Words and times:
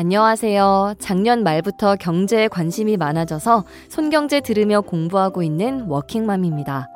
안녕하세요. 0.00 0.94
작년 1.00 1.42
말부터 1.42 1.96
경제에 1.96 2.46
관심이 2.46 2.96
많아져서 2.96 3.64
손경제 3.88 4.40
들으며 4.40 4.80
공부하고 4.80 5.42
있는 5.42 5.86
워킹맘입니다. 5.88 6.88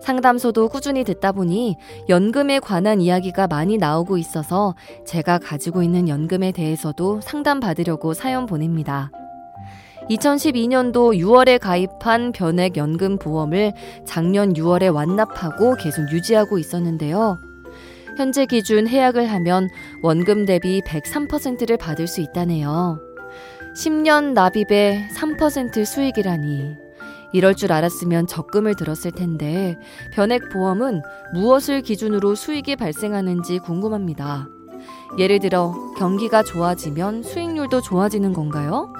상담소도 0.00 0.68
꾸준히 0.68 1.02
듣다 1.02 1.32
보니 1.32 1.74
연금에 2.08 2.60
관한 2.60 3.00
이야기가 3.00 3.48
많이 3.48 3.76
나오고 3.76 4.18
있어서 4.18 4.76
제가 5.04 5.38
가지고 5.38 5.82
있는 5.82 6.08
연금에 6.08 6.52
대해서도 6.52 7.20
상담받으려고 7.22 8.14
사연 8.14 8.46
보냅니다. 8.46 9.10
2012년도 10.08 11.18
6월에 11.18 11.58
가입한 11.58 12.30
변액 12.30 12.76
연금 12.76 13.18
보험을 13.18 13.72
작년 14.06 14.52
6월에 14.52 14.94
완납하고 14.94 15.74
계속 15.74 16.12
유지하고 16.12 16.58
있었는데요. 16.58 17.47
현재 18.18 18.46
기준 18.46 18.88
해약을 18.88 19.30
하면 19.30 19.68
원금 20.02 20.44
대비 20.44 20.82
103%를 20.84 21.76
받을 21.76 22.08
수 22.08 22.20
있다네요. 22.20 22.98
10년 23.76 24.32
납입에 24.32 25.06
3% 25.14 25.84
수익이라니. 25.84 26.74
이럴 27.32 27.54
줄 27.54 27.70
알았으면 27.70 28.26
적금을 28.26 28.74
들었을 28.74 29.12
텐데 29.12 29.78
변액 30.12 30.48
보험은 30.48 31.02
무엇을 31.32 31.82
기준으로 31.82 32.34
수익이 32.34 32.74
발생하는지 32.74 33.60
궁금합니다. 33.60 34.48
예를 35.16 35.38
들어 35.38 35.72
경기가 35.96 36.42
좋아지면 36.42 37.22
수익률도 37.22 37.82
좋아지는 37.82 38.32
건가요? 38.32 38.92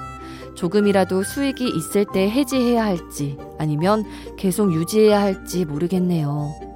조금이라도 0.55 1.23
수익이 1.23 1.67
있을 1.67 2.05
때 2.13 2.29
해지해야 2.29 2.85
할지 2.85 3.37
아니면 3.57 4.05
계속 4.37 4.73
유지해야 4.73 5.19
할지 5.19 5.65
모르겠네요. 5.65 6.68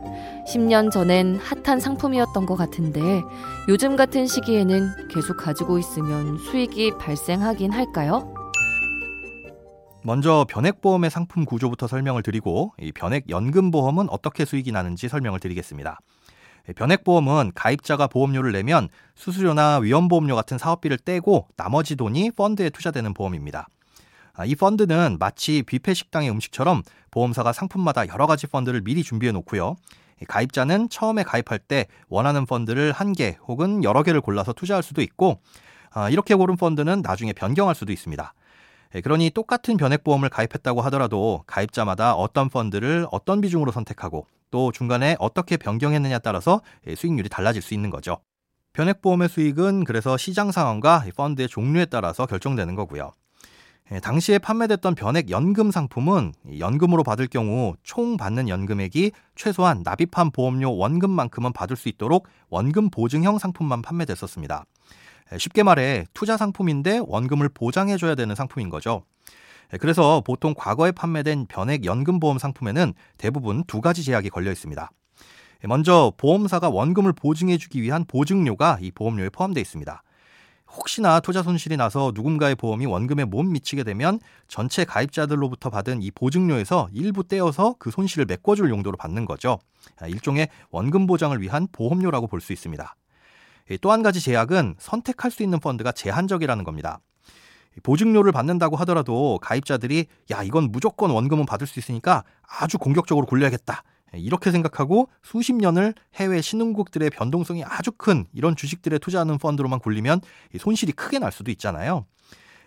10년 0.47 0.91
전엔 0.91 1.38
핫한 1.38 1.80
상품이었던 1.80 2.45
것 2.45 2.55
같은데 2.55 3.22
요즘 3.69 3.95
같은 3.95 4.27
시기에는 4.27 5.08
계속 5.08 5.38
가지고 5.38 5.80
있으면 5.80 6.38
수익이 6.38 6.91
발생하긴 6.99 7.72
할까요? 7.72 8.33
먼저 10.03 10.45
변액보험의 10.49 11.09
상품 11.09 11.45
구조부터 11.45 11.88
설명을 11.88 12.23
드리고 12.23 12.73
이 12.80 12.91
변액연금보험은 12.91 14.09
어떻게 14.09 14.44
수익이 14.44 14.73
나는지 14.73 15.08
설명을 15.08 15.39
드리겠습니다. 15.39 15.99
변액보험은 16.75 17.53
가입자가 17.55 18.08
보험료를 18.08 18.52
내면 18.52 18.89
수수료나 19.16 19.80
위험보험료 19.80 20.36
같은 20.36 20.58
사업비를 20.58 20.97
떼고 20.97 21.47
나머지 21.55 21.95
돈이 21.95 22.31
펀드에 22.31 22.69
투자되는 22.69 23.14
보험입니다. 23.14 23.67
아, 24.33 24.45
이 24.45 24.55
펀드는 24.55 25.17
마치 25.19 25.64
뷔페 25.64 25.94
식당의 25.94 26.30
음식처럼 26.31 26.83
보험사가 27.11 27.53
상품마다 27.53 28.08
여러 28.08 28.27
가지 28.27 28.47
펀드를 28.47 28.81
미리 28.81 29.03
준비해 29.03 29.31
놓고요. 29.31 29.75
가입자는 30.28 30.89
처음에 30.89 31.23
가입할 31.23 31.59
때 31.59 31.88
원하는 32.09 32.45
펀드를 32.45 32.92
한 32.92 33.14
개 33.14 33.38
혹은 33.47 33.83
여러 33.83 34.02
개를 34.03 34.22
골라서 34.22 34.53
투자할 34.53 34.81
수도 34.83 35.02
있고 35.02 35.39
아, 35.92 36.09
이렇게 36.09 36.33
고른 36.36 36.58
펀드는 36.58 37.02
나중에 37.02 37.33
변경할 37.33 37.76
수도 37.76 37.92
있습니다. 37.92 38.33
예, 38.95 39.02
그러니 39.02 39.30
똑같은 39.32 39.77
변액보험을 39.77 40.30
가입했다고 40.30 40.82
하더라도 40.83 41.43
가입자마다 41.48 42.15
어떤 42.15 42.49
펀드를 42.49 43.08
어떤 43.11 43.42
비중으로 43.42 43.71
선택하고 43.71 44.27
또 44.52 44.71
중간에 44.71 45.15
어떻게 45.20 45.58
변경했느냐에 45.58 46.20
따라서 46.20 46.61
예, 46.88 46.95
수익률이 46.95 47.30
달라질 47.30 47.61
수 47.61 47.73
있는 47.73 47.89
거죠. 47.89 48.17
변액보험의 48.73 49.30
수익은 49.30 49.83
그래서 49.83 50.17
시장 50.17 50.52
상황과 50.52 51.05
펀드의 51.15 51.48
종류에 51.48 51.86
따라서 51.86 52.26
결정되는 52.26 52.73
거고요. 52.76 53.11
예, 53.92 53.99
당시에 53.99 54.38
판매됐던 54.39 54.95
변액 54.95 55.30
연금 55.30 55.70
상품은 55.70 56.33
연금으로 56.58 57.04
받을 57.04 57.27
경우 57.27 57.76
총 57.83 58.16
받는 58.16 58.48
연금액이 58.48 59.11
최소한 59.36 59.82
납입한 59.83 60.32
보험료 60.32 60.76
원금만큼은 60.76 61.52
받을 61.52 61.76
수 61.76 61.89
있도록 61.89 62.27
원금 62.49 62.89
보증형 62.89 63.39
상품만 63.39 63.82
판매됐었습니다. 63.82 64.66
예, 65.33 65.38
쉽게 65.38 65.64
말해 65.64 66.05
투자 66.14 66.38
상품인데 66.38 67.02
원금을 67.05 67.49
보장해줘야 67.49 68.16
되는 68.16 68.36
상품인 68.36 68.70
거죠. 68.70 69.04
예, 69.73 69.77
그래서 69.77 70.21
보통 70.21 70.54
과거에 70.55 70.92
판매된 70.92 71.48
변액 71.48 71.83
연금 71.83 72.21
보험 72.21 72.38
상품에는 72.38 72.94
대부분 73.17 73.65
두 73.65 73.82
가지 73.82 74.04
제약이 74.04 74.30
걸려 74.30 74.52
있습니다. 74.52 74.92
먼저 75.65 76.11
보험사가 76.17 76.70
원금을 76.70 77.14
보증해주기 77.14 77.82
위한 77.82 78.05
보증료가 78.05 78.77
이 78.82 78.92
보험료에 78.92 79.30
포함되어 79.30 79.61
있습니다. 79.61 80.04
혹시나 80.76 81.20
투자 81.20 81.44
손실이 81.44 81.78
나서 81.78 82.11
누군가의 82.16 82.56
보험이 82.56 82.86
원금에 82.86 83.26
못 83.26 83.44
미치게 83.44 83.84
되면 83.84 84.20
전체 84.48 84.86
가입자들로부터 84.86 85.70
받은 85.70 86.02
이 86.02 86.10
보증료에서 86.11 86.89
일부 86.94 87.28
떼어서 87.28 87.76
그 87.78 87.92
손실을 87.92 88.26
메꿔줄 88.26 88.70
용도로 88.70 88.98
받는 88.98 89.26
거죠. 89.26 89.60
아, 90.00 90.08
일종의 90.08 90.50
원금 90.72 91.06
보장을 91.06 91.39
위한 91.42 91.67
보험료라고 91.72 92.28
볼 92.28 92.42
수 92.42 92.54
있습니다. 92.54 92.95
또 93.82 93.92
한 93.92 94.04
가지 94.04 94.20
제약은 94.20 94.76
선택할 94.80 95.32
수 95.32 95.44
있는 95.44 95.60
펀드가 95.60 95.92
제한적이라는 95.92 96.64
겁니다. 96.64 97.00
보증료를 97.82 98.32
받는다고 98.32 98.76
하더라도 98.78 99.39
가입자들이 99.42 100.06
야 100.32 100.44
이건 100.44 100.72
무조건 100.72 101.12
원금은 101.12 101.45
받을 101.45 101.66
수 101.66 101.80
있으니까 101.80 102.23
아주 102.48 102.78
공격적으로 102.78 103.26
굴려야겠다 103.26 103.83
예, 103.83 103.92
이렇게 104.16 104.52
생각하고 104.52 105.10
수십 105.22 105.54
년을 105.54 105.94
해외 106.16 106.42
신흥국들의 106.42 107.10
변동성이 107.10 107.64
아주 107.64 107.92
큰 107.92 108.26
이런 108.34 108.56
주식들에 108.56 109.00
투자하는 109.00 109.38
펀드로만 109.38 109.80
굴리면 109.80 110.22
손실이 110.60 110.92
크게 110.94 111.20
날 111.20 111.32
수도 111.32 111.52
있잖아요. 111.52 112.06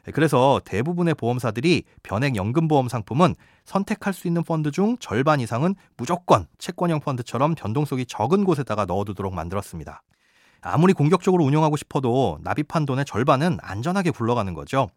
예, 0.08 0.10
그래서 0.10 0.60
대부분의 0.64 1.14
보험사들이 1.14 1.84
변액 2.02 2.36
연금보험 2.36 2.88
상품은 2.88 3.34
선택할 3.64 4.12
수 4.12 4.26
있는 4.26 4.44
펀드 4.44 4.70
중 4.70 4.96
절반 4.98 5.40
이상은 5.40 5.74
무조건 5.96 6.46
채권형 6.58 7.00
펀드처럼 7.00 7.54
변동성이 7.54 8.06
적은 8.06 8.44
곳에다가 8.44 8.84
넣어두도록 8.84 9.34
만들었습니다. 9.34 10.02
아무리 10.62 10.92
공격적으로 10.92 11.44
운영하고 11.44 11.76
싶어도 11.76 12.38
납입한 12.42 12.86
돈의 12.86 13.04
절반은 13.04 13.58
안전하게 13.60 14.10
굴러가는 14.10 14.54
거죠. 14.54 14.88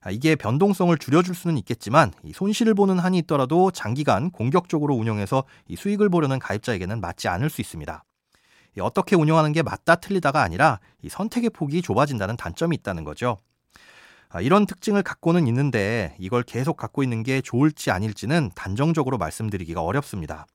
아, 0.00 0.10
이게 0.10 0.36
변동성을 0.36 0.96
줄여줄 0.98 1.34
수는 1.34 1.58
있겠지만 1.58 2.12
손실을 2.32 2.74
보는 2.74 2.98
한이 2.98 3.18
있더라도 3.18 3.70
장기간 3.70 4.30
공격적으로 4.30 4.94
운영해서 4.94 5.44
수익을 5.76 6.08
보려는 6.08 6.38
가입자에게는 6.38 7.00
맞지 7.00 7.28
않을 7.28 7.50
수 7.50 7.60
있습니다. 7.60 8.04
어떻게 8.80 9.16
운영하는 9.16 9.52
게 9.52 9.62
맞다 9.62 9.96
틀리다가 9.96 10.42
아니라 10.42 10.80
선택의 11.08 11.50
폭이 11.50 11.82
좁아진다는 11.82 12.36
단점이 12.36 12.76
있다는 12.76 13.04
거죠. 13.04 13.38
아, 14.28 14.40
이런 14.40 14.66
특징을 14.66 15.02
갖고는 15.02 15.46
있는데 15.46 16.14
이걸 16.18 16.42
계속 16.42 16.76
갖고 16.76 17.02
있는 17.02 17.22
게 17.22 17.40
좋을지 17.40 17.90
아닐지는 17.90 18.50
단정적으로 18.54 19.18
말씀드리기가 19.18 19.82
어렵습니다. 19.82 20.46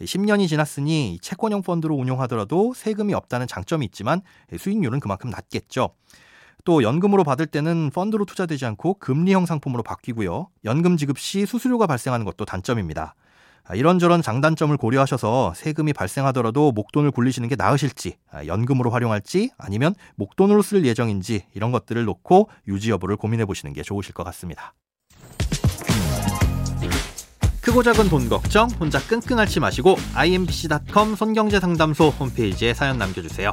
10년이 0.00 0.48
지났으니 0.48 1.18
채권형 1.20 1.62
펀드로 1.62 1.94
운용하더라도 1.94 2.72
세금이 2.74 3.14
없다는 3.14 3.46
장점이 3.46 3.84
있지만 3.86 4.22
수익률은 4.58 5.00
그만큼 5.00 5.30
낮겠죠. 5.30 5.94
또 6.64 6.82
연금으로 6.82 7.24
받을 7.24 7.46
때는 7.46 7.90
펀드로 7.90 8.24
투자되지 8.24 8.66
않고 8.66 8.94
금리형 8.94 9.46
상품으로 9.46 9.82
바뀌고요. 9.82 10.48
연금 10.64 10.96
지급 10.96 11.18
시 11.18 11.46
수수료가 11.46 11.86
발생하는 11.86 12.24
것도 12.24 12.44
단점입니다. 12.44 13.14
아, 13.64 13.74
이런저런 13.74 14.22
장단점을 14.22 14.76
고려하셔서 14.76 15.54
세금이 15.54 15.92
발생하더라도 15.92 16.72
목돈을 16.72 17.12
굴리시는 17.12 17.48
게 17.48 17.54
나으실지, 17.56 18.16
아, 18.30 18.44
연금으로 18.46 18.90
활용할지, 18.90 19.50
아니면 19.56 19.94
목돈으로 20.16 20.62
쓸 20.62 20.84
예정인지 20.84 21.46
이런 21.54 21.70
것들을 21.70 22.04
놓고 22.04 22.48
유지 22.66 22.90
여부를 22.90 23.16
고민해 23.16 23.44
보시는 23.44 23.72
게 23.72 23.82
좋으실 23.82 24.14
것 24.14 24.24
같습니다. 24.24 24.74
크고 27.60 27.84
작은 27.84 28.08
돈 28.08 28.28
걱정 28.28 28.68
혼자 28.80 28.98
끙끙 28.98 29.38
앓지 29.38 29.60
마시고 29.60 29.96
imbc.com 30.14 31.14
손경제상담소 31.14 32.08
홈페이지에 32.08 32.74
사연 32.74 32.98
남겨주세요. 32.98 33.52